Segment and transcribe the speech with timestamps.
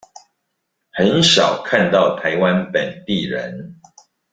[0.93, 3.79] 很少看到台灣本地人